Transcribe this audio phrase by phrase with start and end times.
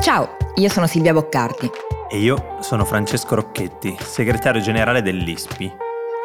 [0.00, 1.70] Ciao, io sono Silvia Boccardi.
[2.10, 5.70] E io sono Francesco Rocchetti, segretario generale dell'ISPI.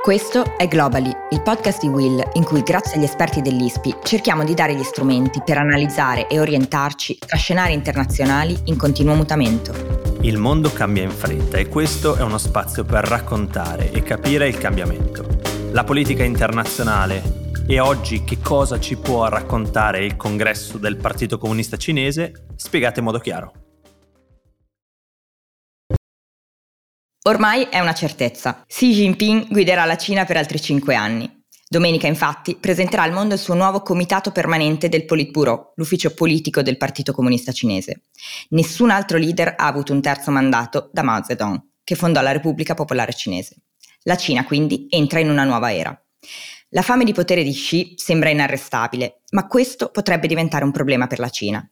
[0.01, 4.53] Questo è Globally, il podcast di Will in cui grazie agli esperti dell'ISPI cerchiamo di
[4.53, 9.73] dare gli strumenti per analizzare e orientarci tra scenari internazionali in continuo mutamento.
[10.21, 14.57] Il mondo cambia in fretta e questo è uno spazio per raccontare e capire il
[14.57, 15.27] cambiamento.
[15.71, 21.75] La politica internazionale, e oggi che cosa ci può raccontare il congresso del Partito Comunista
[21.75, 22.45] Cinese?
[22.55, 23.64] Spiegate in modo chiaro.
[27.27, 28.63] Ormai è una certezza.
[28.67, 31.27] Xi Jinping guiderà la Cina per altri cinque anni.
[31.67, 36.77] Domenica, infatti, presenterà al mondo il suo nuovo comitato permanente del Politburo, l'ufficio politico del
[36.77, 38.03] Partito Comunista Cinese.
[38.49, 42.75] Nessun altro leader ha avuto un terzo mandato da Mao Zedong, che fondò la Repubblica
[42.75, 43.55] Popolare Cinese.
[44.03, 45.99] La Cina, quindi, entra in una nuova era.
[46.69, 51.17] La fame di potere di Xi sembra inarrestabile, ma questo potrebbe diventare un problema per
[51.17, 51.67] la Cina.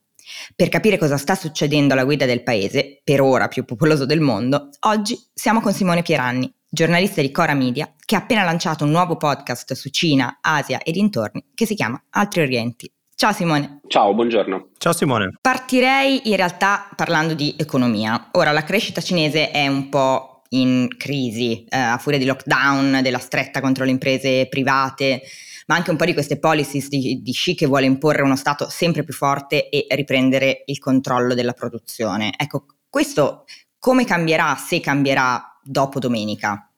[0.56, 4.70] Per capire cosa sta succedendo alla guida del paese, per ora più popoloso del mondo,
[4.82, 9.18] oggi siamo con Simone Pieranni, giornalista di Cora Media, che ha appena lanciato un nuovo
[9.18, 12.92] podcast su Cina, Asia e dintorni che si chiama Altri Orienti.
[13.16, 13.82] Ciao Simone.
[13.88, 14.70] Ciao, buongiorno.
[14.78, 15.38] Ciao Simone.
[15.40, 18.30] Partirei in realtà parlando di economia.
[18.32, 23.20] Ora, la crescita cinese è un po' in crisi eh, a furia di lockdown, della
[23.20, 25.22] stretta contro le imprese private,
[25.68, 28.70] ma anche un po' di queste policies di, di Xi che vuole imporre uno Stato
[28.70, 32.34] sempre più forte e riprendere il controllo della produzione.
[32.38, 33.46] Ecco, questo
[33.80, 36.70] come cambierà, se cambierà dopo domenica?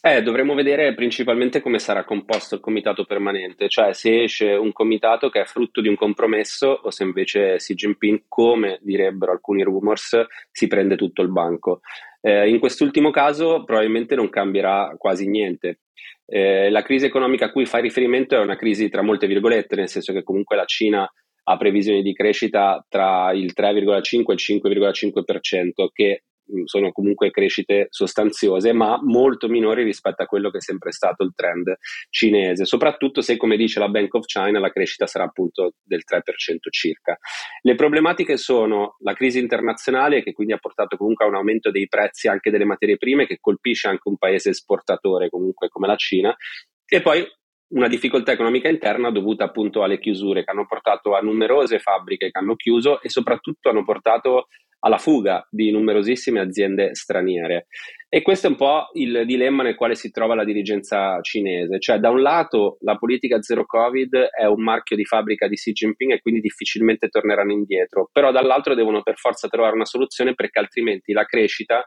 [0.00, 5.28] Eh, dovremmo vedere principalmente come sarà composto il comitato permanente, cioè se esce un comitato
[5.28, 10.24] che è frutto di un compromesso o se invece Xi Jinping, come direbbero alcuni rumors,
[10.52, 11.80] si prende tutto il banco.
[12.20, 15.80] Eh, in quest'ultimo caso probabilmente non cambierà quasi niente.
[16.30, 19.88] Eh, la crisi economica a cui fai riferimento è una crisi tra molte virgolette, nel
[19.88, 21.10] senso che comunque la Cina
[21.50, 26.24] ha previsioni di crescita tra il 3,5 e il 5,5%, che
[26.64, 31.32] sono comunque crescite sostanziose, ma molto minori rispetto a quello che è sempre stato il
[31.34, 31.76] trend
[32.10, 36.22] cinese, soprattutto se, come dice la Bank of China, la crescita sarà appunto del 3%
[36.70, 37.18] circa.
[37.62, 41.88] Le problematiche sono la crisi internazionale, che quindi ha portato comunque a un aumento dei
[41.88, 46.34] prezzi anche delle materie prime, che colpisce anche un paese esportatore comunque come la Cina,
[46.86, 47.26] e poi
[47.70, 52.38] una difficoltà economica interna dovuta appunto alle chiusure che hanno portato a numerose fabbriche che
[52.38, 54.46] hanno chiuso e soprattutto hanno portato
[54.80, 57.66] alla fuga di numerosissime aziende straniere.
[58.08, 61.98] E questo è un po' il dilemma nel quale si trova la dirigenza cinese, cioè
[61.98, 66.12] da un lato la politica zero Covid è un marchio di fabbrica di Xi Jinping
[66.12, 71.12] e quindi difficilmente torneranno indietro, però dall'altro devono per forza trovare una soluzione perché altrimenti
[71.12, 71.86] la crescita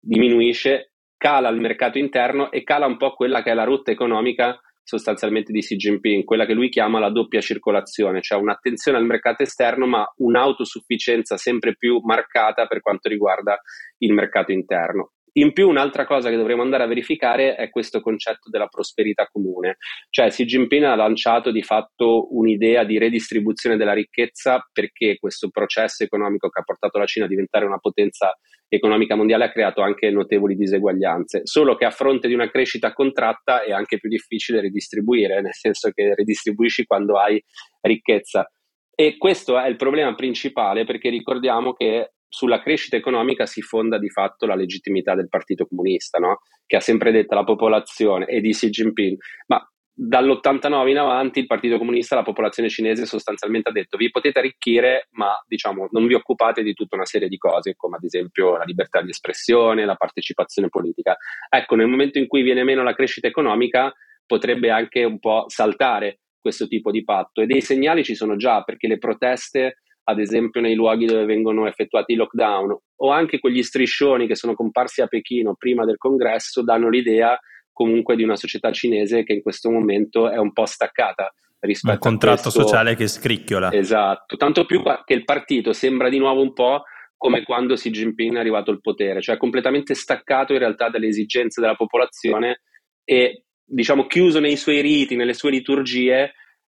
[0.00, 4.58] diminuisce, cala il mercato interno e cala un po' quella che è la rotta economica
[4.96, 9.44] sostanzialmente di Xi Jinping, quella che lui chiama la doppia circolazione, cioè un'attenzione al mercato
[9.44, 13.60] esterno ma un'autosufficienza sempre più marcata per quanto riguarda
[13.98, 15.12] il mercato interno.
[15.34, 19.76] In più un'altra cosa che dovremmo andare a verificare è questo concetto della prosperità comune,
[20.10, 26.02] cioè Xi Jinping ha lanciato di fatto un'idea di redistribuzione della ricchezza perché questo processo
[26.02, 28.36] economico che ha portato la Cina a diventare una potenza
[28.68, 33.62] economica mondiale ha creato anche notevoli diseguaglianze, solo che a fronte di una crescita contratta
[33.62, 37.42] è anche più difficile ridistribuire, nel senso che ridistribuisci quando hai
[37.80, 38.48] ricchezza.
[38.94, 44.08] E questo è il problema principale perché ricordiamo che sulla crescita economica si fonda di
[44.08, 46.38] fatto la legittimità del Partito Comunista, no?
[46.64, 49.18] che ha sempre detto alla popolazione e di Xi Jinping,
[49.48, 54.38] ma dall'89 in avanti il Partito Comunista, la popolazione cinese sostanzialmente ha detto vi potete
[54.38, 58.56] arricchire, ma diciamo non vi occupate di tutta una serie di cose, come ad esempio
[58.56, 61.16] la libertà di espressione, la partecipazione politica.
[61.48, 63.92] Ecco, nel momento in cui viene meno la crescita economica,
[64.24, 68.62] potrebbe anche un po' saltare questo tipo di patto e dei segnali ci sono già
[68.62, 73.62] perché le proteste ad esempio nei luoghi dove vengono effettuati i lockdown, o anche quegli
[73.62, 77.38] striscioni che sono comparsi a Pechino prima del congresso, danno l'idea
[77.72, 81.98] comunque di una società cinese che in questo momento è un po' staccata rispetto un
[81.98, 82.62] contratto questo...
[82.62, 83.72] sociale che scricchiola.
[83.72, 86.82] Esatto, tanto più che il partito sembra di nuovo un po'
[87.16, 91.60] come quando Xi Jinping è arrivato al potere, cioè completamente staccato in realtà dalle esigenze
[91.60, 92.62] della popolazione
[93.04, 96.32] e diciamo chiuso nei suoi riti, nelle sue liturgie,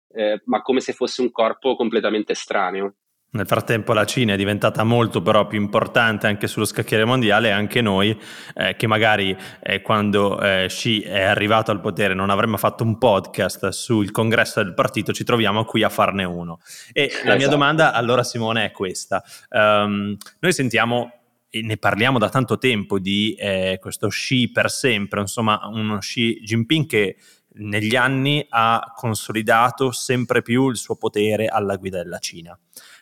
[0.09, 2.95] eh, ma come se fosse un corpo completamente estraneo.
[3.37, 7.51] Nel frattempo la Cina è diventata molto però più importante anche sullo scacchiere mondiale e
[7.51, 8.19] anche noi
[8.55, 12.97] eh, che magari eh, quando eh, Xi è arrivato al potere non avremmo fatto un
[12.97, 16.59] podcast sul congresso del partito, ci troviamo qui a farne uno.
[16.91, 17.27] E esatto.
[17.27, 17.51] la mia esatto.
[17.51, 19.23] domanda allora Simone è questa.
[19.51, 21.11] Um, noi sentiamo
[21.47, 26.41] e ne parliamo da tanto tempo di eh, questo Xi per sempre, insomma uno Xi
[26.41, 27.17] Jinping che
[27.59, 32.57] negli anni ha consolidato sempre più il suo potere alla guida della Cina.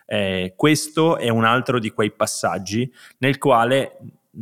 [0.06, 3.98] Eh, questo è un altro di quei passaggi nel quale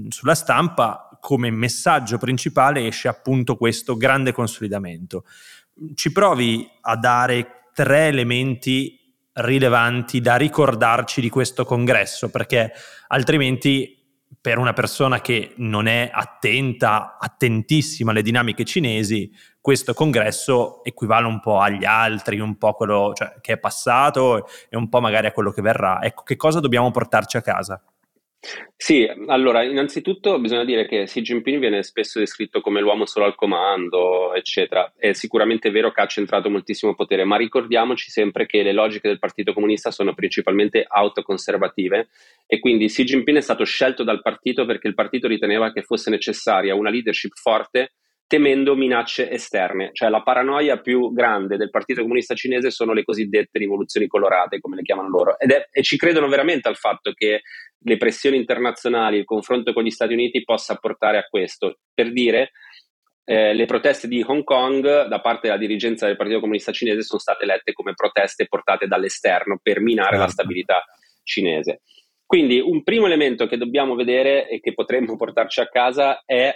[0.10, 5.24] sulla stampa come messaggio principale esce appunto questo grande consolidamento.
[5.96, 9.00] Ci provi a dare tre elementi
[9.34, 12.72] rilevanti da ricordarci di questo congresso, perché
[13.08, 14.03] altrimenti
[14.40, 21.40] per una persona che non è attenta, attentissima alle dinamiche cinesi, questo congresso equivale un
[21.40, 25.32] po' agli altri, un po' quello cioè, che è passato e un po' magari a
[25.32, 26.02] quello che verrà.
[26.02, 27.82] Ecco, che cosa dobbiamo portarci a casa?
[28.76, 33.36] Sì, allora, innanzitutto bisogna dire che Xi Jinping viene spesso descritto come l'uomo solo al
[33.36, 34.92] comando, eccetera.
[34.98, 39.20] È sicuramente vero che ha centrato moltissimo potere, ma ricordiamoci sempre che le logiche del
[39.20, 42.10] Partito Comunista sono principalmente autoconservative
[42.46, 46.10] e quindi Xi Jinping è stato scelto dal partito perché il partito riteneva che fosse
[46.10, 47.94] necessaria una leadership forte
[48.34, 53.60] temendo minacce esterne, cioè la paranoia più grande del Partito Comunista Cinese sono le cosiddette
[53.60, 57.42] rivoluzioni colorate, come le chiamano loro, Ed è, e ci credono veramente al fatto che
[57.78, 61.78] le pressioni internazionali, il confronto con gli Stati Uniti possa portare a questo.
[61.94, 62.54] Per dire,
[63.24, 67.20] eh, le proteste di Hong Kong da parte della dirigenza del Partito Comunista Cinese sono
[67.20, 70.24] state lette come proteste portate dall'esterno per minare certo.
[70.24, 70.84] la stabilità
[71.22, 71.82] cinese.
[72.26, 76.52] Quindi un primo elemento che dobbiamo vedere e che potremmo portarci a casa è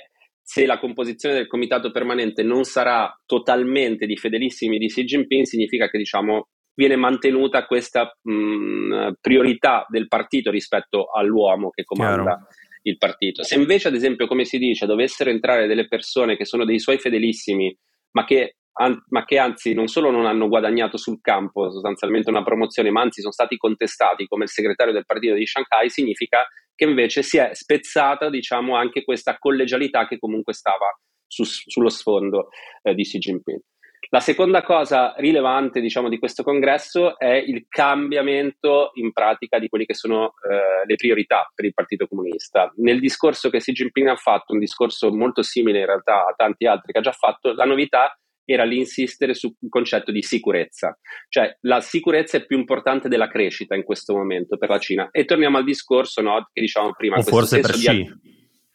[0.49, 5.89] se la composizione del comitato permanente non sarà totalmente di fedelissimi di Xi Jinping, significa
[5.89, 12.47] che diciamo, viene mantenuta questa mh, priorità del partito rispetto all'uomo che comanda Chiaro.
[12.83, 13.43] il partito.
[13.43, 16.97] Se invece, ad esempio, come si dice, dovessero entrare delle persone che sono dei suoi
[16.97, 17.77] fedelissimi,
[18.11, 22.43] ma che, an- ma che anzi non solo non hanno guadagnato sul campo sostanzialmente una
[22.43, 26.85] promozione, ma anzi sono stati contestati come il segretario del partito di Shanghai, significa che
[26.85, 30.95] invece si è spezzata diciamo, anche questa collegialità che comunque stava
[31.25, 32.49] su, sullo sfondo
[32.83, 33.59] eh, di Xi Jinping.
[34.09, 39.85] La seconda cosa rilevante diciamo, di questo congresso è il cambiamento in pratica di quelle
[39.85, 42.71] che sono eh, le priorità per il Partito Comunista.
[42.77, 46.67] Nel discorso che Xi Jinping ha fatto, un discorso molto simile in realtà a tanti
[46.67, 48.17] altri che ha già fatto, la novità
[48.49, 50.97] era l'insistere sul concetto di sicurezza,
[51.27, 55.09] cioè la sicurezza è più importante della crescita in questo momento per la Cina.
[55.11, 57.17] E torniamo al discorso no, che dicevamo prima.
[57.17, 58.09] O forse per di...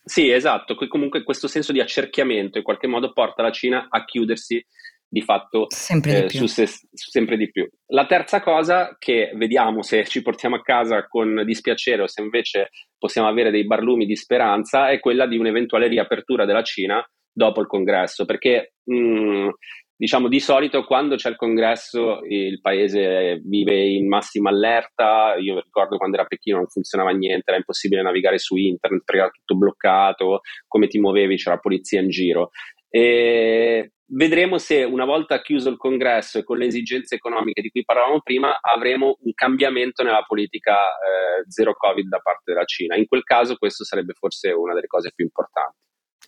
[0.04, 4.64] Sì, esatto, comunque questo senso di accerchiamento in qualche modo porta la Cina a chiudersi
[5.08, 7.68] di fatto sempre, eh, di, su se, sempre di più.
[7.88, 12.70] La terza cosa che vediamo se ci portiamo a casa con dispiacere o se invece
[12.98, 17.66] possiamo avere dei barlumi di speranza è quella di un'eventuale riapertura della Cina dopo il
[17.66, 19.48] congresso, perché mh, mm,
[19.96, 25.96] diciamo di solito quando c'è il congresso il paese vive in massima allerta, io ricordo
[25.96, 29.56] quando era a Pechino non funzionava niente, era impossibile navigare su internet perché era tutto
[29.56, 32.50] bloccato, come ti muovevi c'era polizia in giro.
[32.88, 37.84] E vedremo se una volta chiuso il congresso e con le esigenze economiche di cui
[37.84, 42.96] parlavamo prima avremo un cambiamento nella politica eh, zero covid da parte della Cina.
[42.96, 45.76] In quel caso questo sarebbe forse una delle cose più importanti.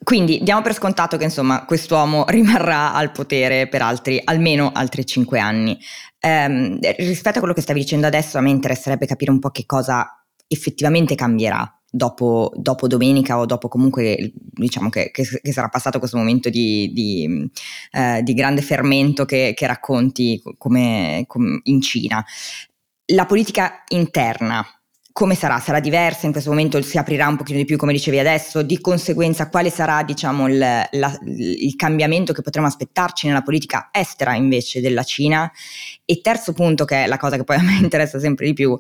[0.04, 5.40] Quindi diamo per scontato che insomma quest'uomo rimarrà al potere per altri, almeno altri cinque
[5.40, 5.76] anni.
[6.20, 9.64] Eh, rispetto a quello che stavi dicendo adesso, a me interesserebbe capire un po' che
[9.66, 15.98] cosa effettivamente cambierà dopo, dopo domenica o dopo comunque diciamo che, che, che, sarà passato
[15.98, 17.50] questo momento di, di,
[17.92, 22.24] eh, di grande fermento che, che racconti come, come in Cina.
[23.12, 24.67] La politica interna
[25.14, 25.60] come sarà?
[25.60, 26.26] Sarà diversa?
[26.26, 29.70] In questo momento si aprirà un pochino di più, come dicevi adesso, di conseguenza quale
[29.70, 35.48] sarà diciamo, il, la, il, cambiamento che potremo aspettarci nella politica estera invece della Cina?
[36.04, 38.76] E terzo punto, che è la cosa che poi a me interessa sempre di più,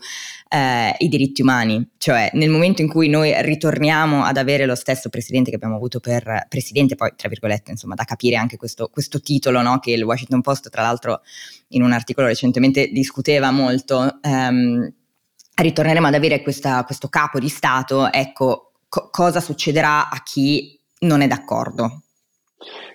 [0.48, 5.10] eh, i diritti umani, cioè nel momento in cui noi ritorniamo ad avere lo stesso
[5.10, 9.20] presidente che abbiamo avuto per presidente, poi tra virgolette, insomma, da capire anche questo, questo
[9.20, 9.78] titolo no?
[9.78, 11.20] che il Washington Post, tra l'altro,
[11.68, 14.18] in un articolo recentemente discuteva molto.
[14.20, 14.92] Ehm,
[15.54, 21.20] ritorneremo ad avere questa, questo capo di Stato, ecco, co- cosa succederà a chi non
[21.20, 22.04] è d'accordo?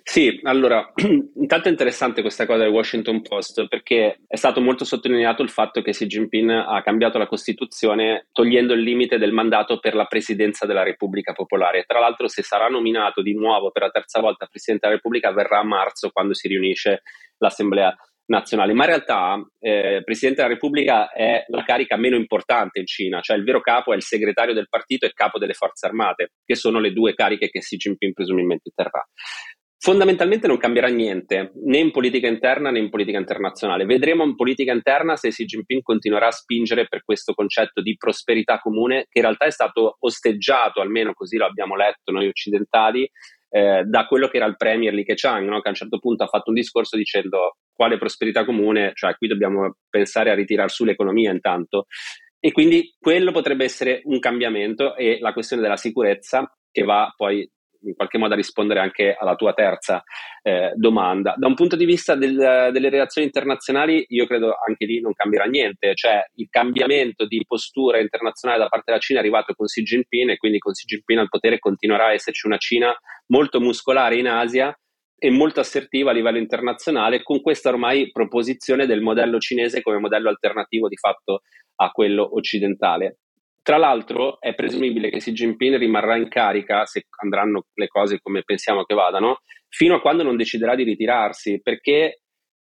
[0.04, 5.44] Sì, allora, intanto è interessante questa cosa del Washington Post perché è stato molto sottolineato
[5.44, 9.94] il fatto che Xi Jinping ha cambiato la Costituzione togliendo il limite del mandato per
[9.94, 11.84] la presidenza della Repubblica Popolare.
[11.86, 15.60] Tra l'altro, se sarà nominato di nuovo per la terza volta Presidente della Repubblica, avverrà
[15.60, 17.04] a marzo quando si riunisce
[17.38, 17.96] l'Assemblea
[18.30, 23.22] nazionale, ma in realtà eh, Presidente della Repubblica è la carica meno importante in Cina,
[23.22, 26.56] cioè il vero capo è il segretario del partito e capo delle forze armate, che
[26.56, 29.06] sono le due cariche che Xi Jinping presumibilmente terrà.
[29.82, 33.86] Fondamentalmente non cambierà niente, né in politica interna né in politica internazionale.
[33.86, 38.60] Vedremo in politica interna se Xi Jinping continuerà a spingere per questo concetto di prosperità
[38.60, 43.10] comune, che in realtà è stato osteggiato, almeno così lo abbiamo letto noi occidentali,
[43.52, 45.62] eh, da quello che era il premier Li Keqiang, no?
[45.62, 49.30] che a un certo punto ha fatto un discorso dicendo quale prosperità comune, cioè qui
[49.30, 51.86] dobbiamo pensare a ritirare su l'economia intanto.
[52.38, 57.50] E quindi quello potrebbe essere un cambiamento e la questione della sicurezza che va poi
[57.84, 60.04] in qualche modo a rispondere anche alla tua terza
[60.42, 61.36] eh, domanda.
[61.38, 62.36] Da un punto di vista del,
[62.74, 68.02] delle relazioni internazionali, io credo anche lì non cambierà niente, cioè il cambiamento di postura
[68.02, 71.20] internazionale da parte della Cina è arrivato con Xi Jinping e quindi con Xi Jinping
[71.20, 72.94] al potere continuerà a esserci una Cina
[73.28, 74.78] molto muscolare in Asia
[75.20, 80.30] e molto assertiva a livello internazionale con questa ormai proposizione del modello cinese come modello
[80.30, 81.42] alternativo di fatto
[81.76, 83.20] a quello occidentale.
[83.62, 88.42] Tra l'altro è presumibile che Xi Jinping rimarrà in carica, se andranno le cose come
[88.44, 92.22] pensiamo che vadano, fino a quando non deciderà di ritirarsi, perché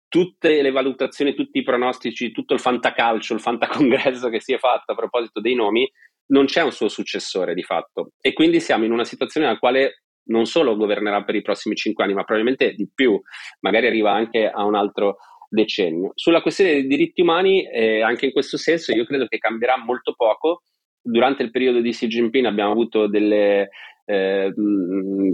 [0.07, 4.91] tutte le valutazioni, tutti i pronostici, tutto il fantacalcio, il fantacongresso che si è fatto
[4.91, 5.91] a proposito dei nomi,
[6.27, 8.11] non c'è un suo successore di fatto.
[8.21, 12.03] E quindi siamo in una situazione nella quale non solo governerà per i prossimi cinque
[12.03, 13.19] anni, ma probabilmente di più,
[13.61, 15.17] magari arriva anche a un altro
[15.49, 16.11] decennio.
[16.15, 20.13] Sulla questione dei diritti umani, eh, anche in questo senso, io credo che cambierà molto
[20.15, 20.63] poco.
[21.01, 23.69] Durante il periodo di Xi Jinping abbiamo avuto delle
[24.05, 24.53] eh,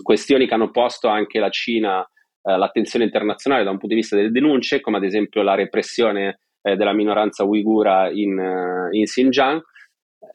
[0.01, 2.01] questioni che hanno posto anche la Cina
[2.41, 6.39] eh, l'attenzione internazionale da un punto di vista delle denunce, come ad esempio la repressione
[6.61, 9.61] eh, della minoranza uigura in, eh, in Xinjiang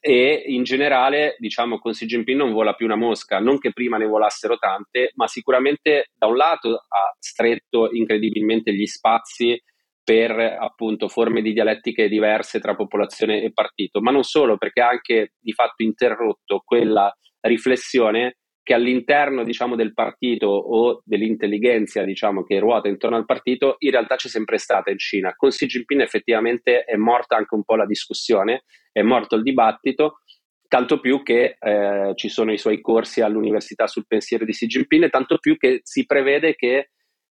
[0.01, 3.97] e in generale diciamo con Xi Jinping non vola più una mosca, non che prima
[3.97, 9.61] ne volassero tante, ma sicuramente da un lato ha stretto incredibilmente gli spazi
[10.03, 14.89] per appunto forme di dialettiche diverse tra popolazione e partito, ma non solo perché ha
[14.89, 22.59] anche di fatto interrotto quella riflessione che all'interno diciamo, del partito o dell'intelligenza diciamo, che
[22.59, 25.35] ruota intorno al partito in realtà c'è sempre stata in Cina.
[25.37, 30.21] Con Xi Jinping effettivamente è morta anche un po' la discussione, è morto il dibattito,
[30.67, 35.11] tanto più che eh, ci sono i suoi corsi all'università sul pensiero di Xi Jinping,
[35.11, 36.89] tanto più che si prevede che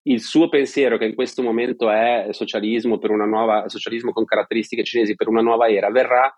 [0.03, 5.27] il suo pensiero, che in questo momento è socialismo, nuova, socialismo con caratteristiche cinesi per
[5.27, 6.33] una nuova era, verrà,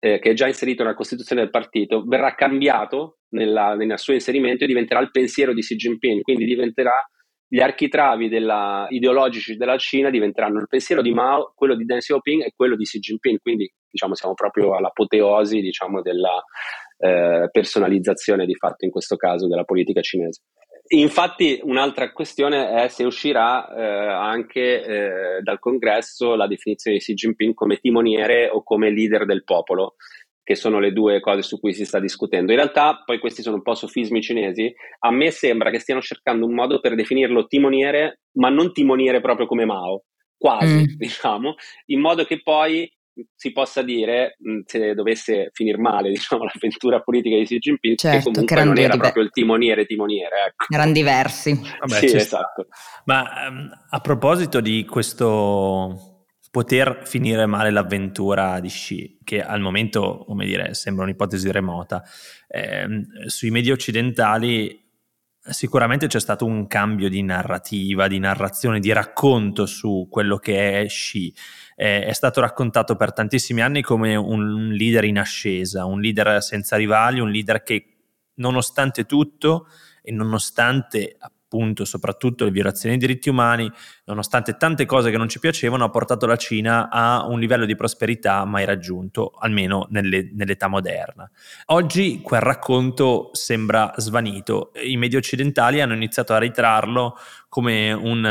[0.00, 4.64] eh, che è già inserito nella Costituzione del partito, verrà cambiato nella, nel suo inserimento
[4.64, 6.94] e diventerà il pensiero di Xi Jinping, quindi diventerà
[7.50, 12.42] gli architravi della, ideologici della Cina diventeranno il pensiero di Mao, quello di Deng Xiaoping
[12.42, 16.42] e quello di Xi Jinping, quindi diciamo siamo proprio all'apoteosi diciamo, della
[16.98, 20.42] eh, personalizzazione di fatto in questo caso della politica cinese.
[20.90, 27.14] Infatti un'altra questione è se uscirà eh, anche eh, dal congresso la definizione di Xi
[27.14, 29.96] Jinping come timoniere o come leader del popolo,
[30.42, 32.52] che sono le due cose su cui si sta discutendo.
[32.52, 36.46] In realtà, poi questi sono un po' sofismi cinesi, a me sembra che stiano cercando
[36.46, 40.04] un modo per definirlo timoniere, ma non timoniere proprio come Mao,
[40.38, 40.84] quasi, mm.
[40.96, 42.90] diciamo, in modo che poi
[43.34, 48.24] si possa dire, se dovesse finire male diciamo, l'avventura politica di Xi Jinping, certo, che
[48.24, 50.36] comunque che non era diver- proprio il timoniere timoniere.
[50.48, 50.74] Ecco.
[50.74, 51.54] Erano diversi.
[51.54, 52.66] Vabbè, sì, esatto.
[53.04, 56.18] Ma um, a proposito di questo
[56.50, 62.02] poter finire male l'avventura di Xi, che al momento, come dire, sembra un'ipotesi remota,
[62.48, 62.86] eh,
[63.26, 64.86] sui media occidentali
[65.50, 70.86] sicuramente c'è stato un cambio di narrativa, di narrazione, di racconto su quello che è
[70.86, 71.32] Xi
[71.80, 76.74] eh, è stato raccontato per tantissimi anni come un leader in ascesa, un leader senza
[76.74, 77.98] rivali, un leader che
[78.34, 79.68] nonostante tutto
[80.02, 83.70] e nonostante appunto soprattutto le violazioni dei diritti umani,
[84.06, 87.76] nonostante tante cose che non ci piacevano, ha portato la Cina a un livello di
[87.76, 91.30] prosperità mai raggiunto, almeno nelle, nell'età moderna.
[91.66, 97.16] Oggi quel racconto sembra svanito, i media occidentali hanno iniziato a ritrarlo
[97.48, 98.24] come un,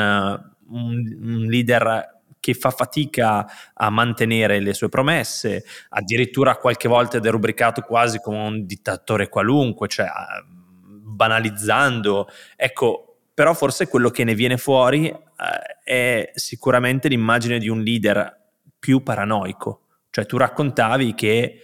[0.68, 7.20] un, un leader che fa fatica a mantenere le sue promesse, addirittura qualche volta è
[7.20, 10.08] derubricato quasi come un dittatore qualunque, cioè
[11.18, 12.28] banalizzando.
[12.56, 15.22] Ecco, però forse quello che ne viene fuori eh,
[15.84, 18.36] è sicuramente l'immagine di un leader
[18.80, 19.82] più paranoico.
[20.10, 21.62] Cioè tu raccontavi che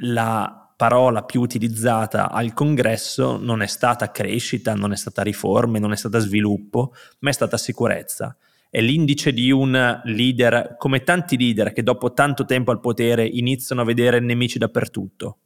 [0.00, 5.92] la parola più utilizzata al congresso non è stata crescita, non è stata riforme, non
[5.92, 8.36] è stata sviluppo, ma è stata sicurezza
[8.70, 13.82] è l'indice di un leader, come tanti leader che dopo tanto tempo al potere iniziano
[13.82, 15.38] a vedere nemici dappertutto?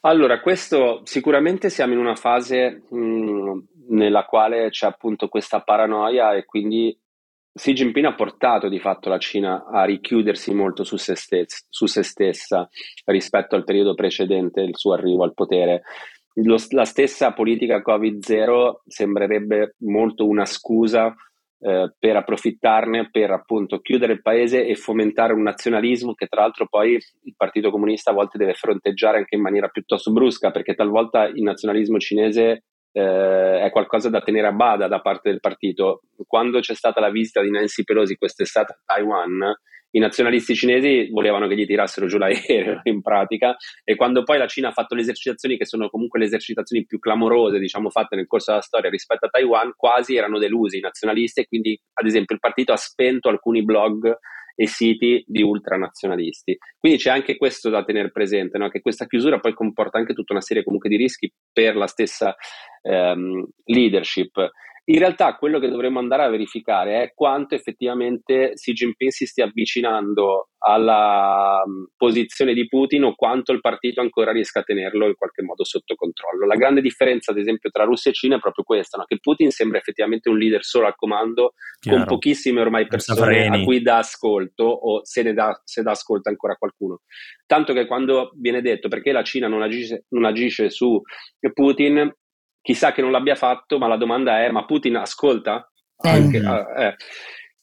[0.00, 6.44] Allora, questo sicuramente siamo in una fase mh, nella quale c'è appunto questa paranoia e
[6.44, 6.96] quindi
[7.56, 11.86] Xi Jinping ha portato di fatto la Cina a richiudersi molto su se, stessa, su
[11.86, 12.68] se stessa
[13.04, 15.82] rispetto al periodo precedente il suo arrivo al potere.
[16.38, 21.14] Lo, la stessa politica Covid-0 sembrerebbe molto una scusa
[21.66, 26.66] eh, per approfittarne per appunto chiudere il paese e fomentare un nazionalismo che tra l'altro
[26.68, 31.24] poi il Partito Comunista a volte deve fronteggiare anche in maniera piuttosto brusca perché talvolta
[31.24, 36.02] il nazionalismo cinese eh, è qualcosa da tenere a bada da parte del partito.
[36.26, 39.54] Quando c'è stata la visita di Nancy Pelosi quest'estate a Taiwan,
[39.94, 44.46] i nazionalisti cinesi volevano che gli tirassero giù l'aereo in pratica e quando poi la
[44.46, 48.26] Cina ha fatto le esercitazioni che sono comunque le esercitazioni più clamorose diciamo fatte nel
[48.26, 52.34] corso della storia rispetto a Taiwan quasi erano delusi i nazionalisti e quindi ad esempio
[52.34, 54.16] il partito ha spento alcuni blog
[54.56, 56.56] e siti di ultranazionalisti.
[56.78, 58.68] Quindi c'è anche questo da tenere presente, no?
[58.68, 62.34] che questa chiusura poi comporta anche tutta una serie comunque di rischi per la stessa
[62.82, 64.50] ehm, leadership.
[64.86, 69.46] In realtà quello che dovremmo andare a verificare è quanto effettivamente Xi Jinping si stia
[69.46, 75.14] avvicinando alla mm, posizione di Putin o quanto il partito ancora riesca a tenerlo in
[75.14, 76.44] qualche modo sotto controllo.
[76.46, 79.04] La grande differenza, ad esempio, tra Russia e Cina è proprio questa, no?
[79.04, 81.98] che Putin sembra effettivamente un leader solo al comando, Chiaro.
[81.98, 86.28] con pochissime ormai persone a cui dà ascolto o se ne dà, se dà ascolto
[86.28, 87.00] ancora a qualcuno.
[87.46, 91.00] Tanto che quando viene detto perché la Cina non agisce, non agisce su
[91.54, 92.12] Putin,
[92.64, 95.70] chissà che non l'abbia fatto, ma la domanda è, ma Putin ascolta?
[96.02, 96.08] Eh.
[96.08, 96.96] Anche, eh.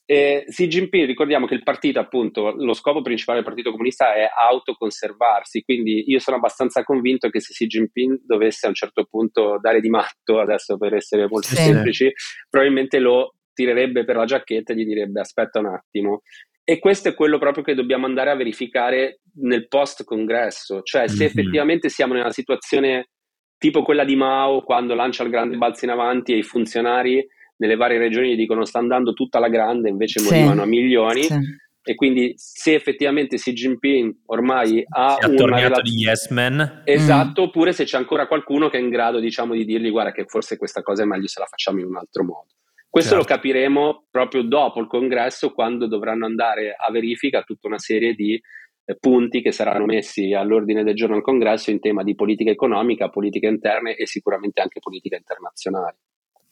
[0.06, 4.30] Eh, Xi Jinping, ricordiamo che il partito, appunto, lo scopo principale del Partito Comunista è
[4.32, 9.58] autoconservarsi, quindi io sono abbastanza convinto che se Xi Jinping dovesse a un certo punto
[9.60, 11.56] dare di matto, adesso per essere molto sì.
[11.56, 12.12] semplici,
[12.48, 16.22] probabilmente lo tirerebbe per la giacchetta e gli direbbe aspetta un attimo.
[16.64, 21.16] E questo è quello proprio che dobbiamo andare a verificare nel post congresso, cioè se
[21.16, 21.26] mm-hmm.
[21.26, 23.11] effettivamente siamo nella situazione
[23.62, 27.24] tipo quella di Mao quando lancia il grande balzo in avanti e i funzionari
[27.58, 30.34] nelle varie regioni gli dicono sta andando tutta la grande, invece sì.
[30.34, 31.22] morivano a milioni.
[31.22, 31.38] Sì.
[31.84, 37.42] E quindi se effettivamente Xi Jinping ormai ha si una relazione di yes man esatto,
[37.42, 37.46] mm.
[37.46, 40.58] oppure se c'è ancora qualcuno che è in grado diciamo di dirgli guarda che forse
[40.58, 42.48] questa cosa è meglio se la facciamo in un altro modo.
[42.90, 43.28] Questo certo.
[43.28, 48.40] lo capiremo proprio dopo il congresso quando dovranno andare a verifica tutta una serie di
[49.00, 53.48] punti che saranno messi all'ordine del giorno al congresso in tema di politica economica, politica
[53.48, 55.98] interne e sicuramente anche politica internazionale.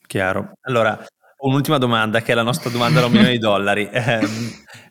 [0.06, 0.52] Chiaro.
[0.62, 0.98] Allora,
[1.40, 3.88] un'ultima domanda che è la nostra domanda da un milione di dollari.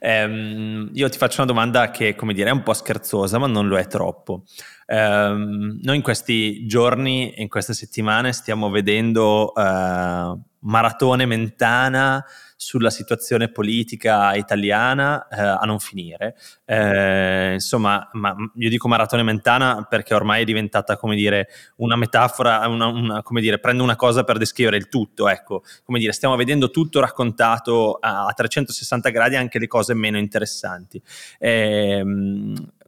[0.01, 3.47] Eh, ehm, io ti faccio una domanda che, come dire, è un po' scherzosa, ma
[3.47, 4.43] non lo è troppo.
[4.91, 12.25] Eh, noi in questi giorni, in queste settimane, stiamo vedendo eh, Maratone Mentana
[12.55, 16.35] sulla situazione politica italiana eh, a non finire.
[16.65, 21.47] Eh, insomma, ma io dico maratone mentana perché ormai è diventata, come dire,
[21.77, 25.99] una metafora, una, una, come dire, prendo una cosa per descrivere il tutto, ecco, come
[25.99, 31.01] dire, stiamo vedendo tutto raccontato a, a 360 gradi, anche le cose meno interessanti.
[31.37, 32.03] Eh,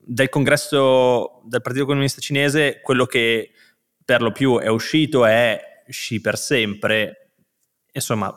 [0.04, 3.52] del congresso del Partito Comunista Cinese, quello che
[4.04, 7.34] per lo più è uscito è Xi per sempre,
[7.92, 8.34] insomma,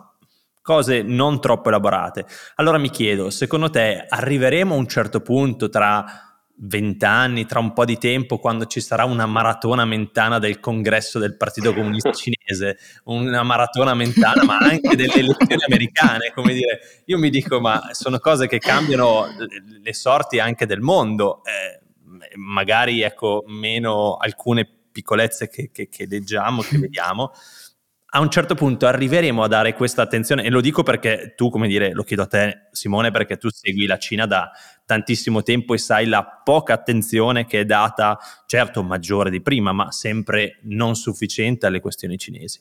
[0.61, 2.27] cose non troppo elaborate.
[2.57, 7.85] Allora mi chiedo, secondo te arriveremo a un certo punto tra vent'anni, tra un po'
[7.85, 13.43] di tempo, quando ci sarà una maratona mentana del congresso del Partito Comunista Cinese, una
[13.43, 18.47] maratona mentana, ma anche delle elezioni americane, come dire, io mi dico, ma sono cose
[18.47, 19.27] che cambiano
[19.83, 21.81] le sorti anche del mondo, eh,
[22.37, 27.33] magari ecco meno alcune piccolezze che, che, che leggiamo, che vediamo,
[28.16, 31.66] a un certo punto arriveremo a dare questa attenzione, e lo dico perché tu, come
[31.66, 34.53] dire, lo chiedo a te Simone, perché tu segui la Cina da
[34.87, 39.90] tantissimo tempo e sai la poca attenzione che è data, certo maggiore di prima, ma
[39.90, 42.61] sempre non sufficiente alle questioni cinesi.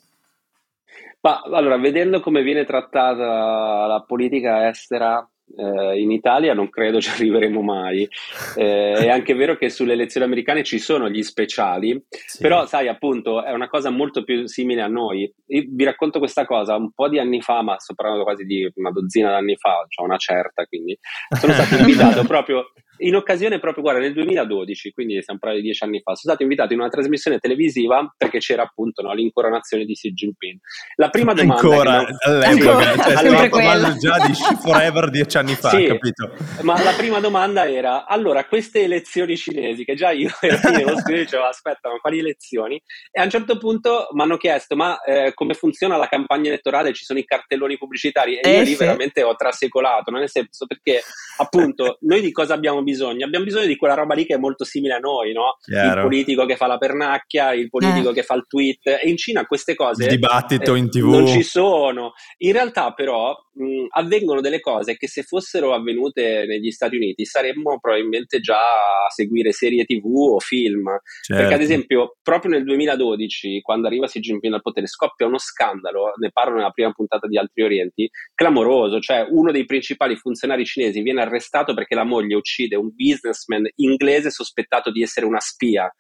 [1.22, 5.26] Ma allora, vedendo come viene trattata la politica estera
[5.56, 8.08] eh, in Italia non credo ci arriveremo mai.
[8.56, 12.42] Eh, è anche vero che sulle elezioni americane ci sono gli speciali, sì.
[12.42, 15.32] però sai appunto è una cosa molto più simile a noi.
[15.48, 18.70] Io vi racconto questa cosa, un po' di anni fa, ma sto parlando quasi di
[18.76, 20.98] una dozzina d'anni fa, cioè una certa, quindi
[21.40, 25.84] sono stato invitato proprio in occasione proprio, guarda, nel 2012, quindi stiamo parlando di dieci
[25.84, 29.94] anni fa, sono stato invitato in una trasmissione televisiva perché c'era appunto no, l'incoronazione di
[29.94, 30.60] Xi Jinping.
[30.96, 31.62] La prima domanda...
[31.62, 36.32] Ancora, all'epoca, cioè, stiamo parlando già di Forever dieci anni fa, sì, capito?
[36.62, 41.46] Ma la prima domanda era, allora, queste elezioni cinesi, che già io ero scritto, dicevo,
[41.46, 42.82] aspetta, ma quali elezioni?
[43.12, 46.94] E a un certo punto mi hanno chiesto, ma eh, come funziona la campagna elettorale?
[46.94, 48.38] Ci sono i cartelloni pubblicitari?
[48.38, 48.78] E io eh, lì sì.
[48.78, 51.02] veramente ho trasecolato, nel senso perché
[51.38, 53.26] appunto noi di cosa abbiamo bisogno?
[53.26, 55.58] Abbiamo bisogno di quella roba lì che è molto simile a noi, no?
[55.62, 56.02] Chiaro.
[56.02, 58.14] Il politico che fa la pernacchia, il politico eh.
[58.14, 58.88] che fa il tweet.
[58.88, 60.04] E in Cina queste cose.
[60.04, 61.06] Il dibattito eh, in tv.
[61.06, 62.14] Non ci sono.
[62.38, 67.80] In realtà, però, mh, avvengono delle cose che se fossero avvenute negli Stati Uniti saremmo
[67.80, 70.90] probabilmente già a seguire serie tv o film.
[71.22, 71.42] Certo.
[71.42, 76.14] Perché, ad esempio, proprio nel 2012, quando arriva Xi Jinping al potere, scoppia uno scandalo,
[76.20, 79.00] ne parlo nella prima puntata di Altri Orienti, clamoroso.
[79.00, 84.30] Cioè, uno dei principali funzionari cinesi viene arrestato perché la moglie uccide un businessman inglese
[84.30, 85.92] sospettato di essere una spia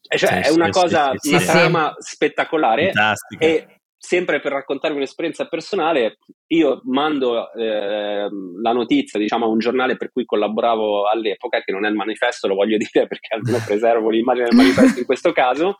[0.00, 2.92] Cioè, sì, è una sì, cosa, sì, una trama spettacolare.
[2.92, 3.44] Fantastica.
[3.44, 8.28] E sempre per raccontarvi un'esperienza personale, io mando eh,
[8.60, 12.48] la notizia diciamo, a un giornale per cui collaboravo all'epoca, che non è il manifesto,
[12.48, 15.76] lo voglio dire perché almeno preservo l'immagine del manifesto in questo caso,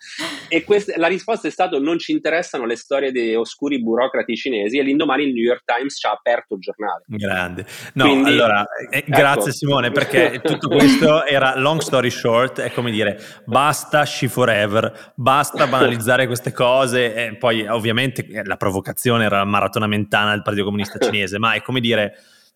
[0.49, 4.79] e quest- la risposta è stata non ci interessano le storie dei oscuri burocrati cinesi
[4.79, 7.03] e l'indomani il New York Times ci ha aperto il giornale.
[7.09, 7.67] Grande.
[7.95, 9.11] No, Quindi, allora, eh, ecco.
[9.11, 15.13] grazie Simone, perché tutto questo era long story short, è come dire, basta She Forever,
[15.17, 20.31] basta banalizzare queste cose, e poi ovviamente ovviamente eh, la provocazione era la maratona mentana
[20.31, 22.15] del Partito Comunista Cinese, ma è come dire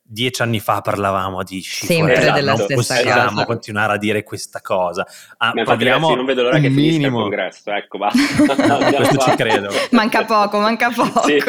[0.09, 3.45] dieci anni fa parlavamo di sempre esatto, della stessa possiamo cosa.
[3.45, 5.05] continuare a dire questa cosa
[5.39, 7.17] ah, parliamo non vedo l'ora che minimo.
[7.17, 11.43] il congresso ecco basta questo ci credo manca poco manca poco sì.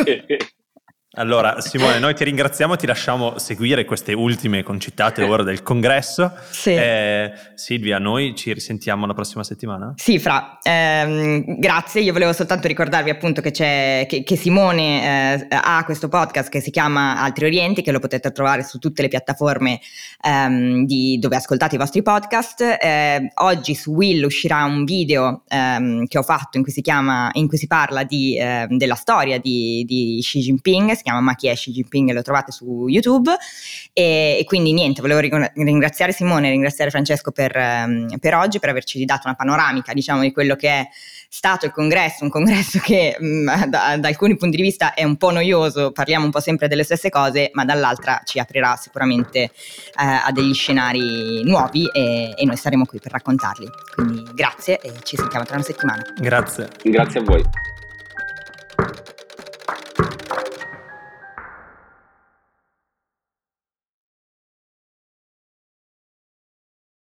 [1.17, 6.31] Allora, Simone, noi ti ringraziamo, ti lasciamo seguire queste ultime concitate ore del congresso.
[6.51, 6.69] Sì.
[6.69, 9.93] Eh, Silvia, noi ci risentiamo la prossima settimana?
[9.95, 12.01] Sì, Fra, ehm, grazie.
[12.01, 16.59] Io volevo soltanto ricordarvi appunto che, c'è, che, che Simone eh, ha questo podcast che
[16.59, 19.79] si chiama Altri Orienti, che lo potete trovare su tutte le piattaforme
[20.23, 22.61] ehm, di, dove ascoltate i vostri podcast.
[22.79, 27.31] Eh, oggi su Will uscirà un video ehm, che ho fatto in cui si, chiama,
[27.33, 31.47] in cui si parla di, ehm, della storia di, di Xi Jinping chiama Ma chi
[31.47, 33.35] è Xi Jinping e lo trovate su YouTube.
[33.93, 35.19] E, e quindi niente, volevo
[35.53, 40.31] ringraziare Simone, ringraziare Francesco per, um, per oggi, per averci dato una panoramica diciamo di
[40.31, 40.87] quello che è
[41.29, 45.03] stato il congresso, un congresso che mh, mm, da, da, alcuni punti di vista è
[45.03, 49.39] un po' noioso, parliamo un po' sempre delle stesse cose, ma dall'altra ci aprirà sicuramente
[49.39, 49.49] eh,
[49.95, 53.67] a degli scenari nuovi e, e, noi saremo qui per raccontarli.
[53.95, 56.01] Quindi grazie e ci sentiamo tra una settimana.
[56.17, 56.67] Grazie.
[56.83, 57.43] Grazie a voi.